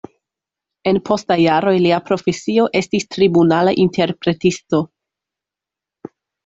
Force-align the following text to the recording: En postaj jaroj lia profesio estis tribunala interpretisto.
En 0.91 0.99
postaj 1.09 1.37
jaroj 1.41 1.75
lia 1.85 1.99
profesio 2.09 2.67
estis 2.81 3.07
tribunala 3.17 3.77
interpretisto. 3.87 4.85